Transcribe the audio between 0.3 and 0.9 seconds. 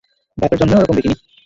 বাপের জন্মেও